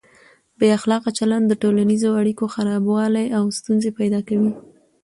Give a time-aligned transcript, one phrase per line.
[0.57, 4.51] بې اخلاقه چلند د ټولنیزو اړیکو خرابوالی او ستونزې پیدا کوي.